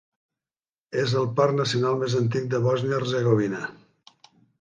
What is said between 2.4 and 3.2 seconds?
de Bòsnia